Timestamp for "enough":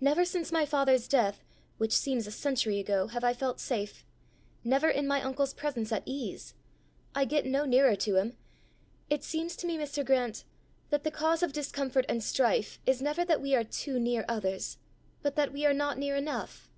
16.14-16.70